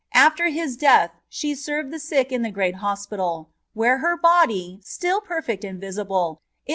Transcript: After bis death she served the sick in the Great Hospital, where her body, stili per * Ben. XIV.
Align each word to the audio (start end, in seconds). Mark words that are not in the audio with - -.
After 0.15 0.45
bis 0.45 0.77
death 0.77 1.11
she 1.29 1.53
served 1.53 1.91
the 1.91 1.99
sick 1.99 2.31
in 2.31 2.41
the 2.41 2.49
Great 2.49 2.77
Hospital, 2.77 3.51
where 3.75 3.99
her 3.99 4.17
body, 4.17 4.81
stili 4.83 5.23
per 5.23 5.41
* 5.41 5.41
Ben. 5.43 5.79
XIV. 5.79 6.39